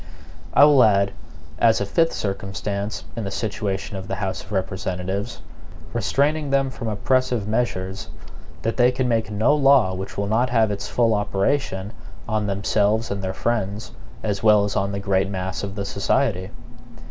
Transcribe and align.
I 0.55 0.63
will 0.65 0.83
add, 0.83 1.11
as 1.59 1.79
a 1.79 1.85
fifth 1.85 2.13
circumstance 2.13 3.03
in 3.15 3.23
the 3.23 3.29
situation 3.29 3.97
of 3.97 4.07
the 4.07 4.15
House 4.15 4.41
of 4.43 4.51
Representatives, 4.51 5.43
restraining 5.93 6.49
them 6.49 6.71
from 6.71 6.87
oppressive 6.87 7.47
measures, 7.47 8.09
that 8.63 8.77
they 8.77 8.91
can 8.91 9.07
make 9.07 9.29
no 9.29 9.53
law 9.53 9.93
which 9.93 10.17
will 10.17 10.25
not 10.25 10.49
have 10.49 10.71
its 10.71 10.87
full 10.87 11.13
operation 11.13 11.93
on 12.27 12.47
themselves 12.47 13.11
and 13.11 13.23
their 13.23 13.31
friends, 13.35 13.91
as 14.23 14.41
well 14.41 14.63
as 14.63 14.75
on 14.75 14.91
the 14.91 14.99
great 14.99 15.29
mass 15.29 15.61
of 15.63 15.75
the 15.75 15.85
society. 15.85 16.49